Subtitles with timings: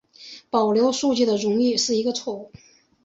[0.49, 2.51] 保留数据的容量是一个错误。